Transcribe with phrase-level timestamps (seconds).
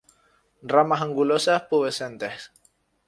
[0.71, 2.49] Ramas angulosas, pubescentes.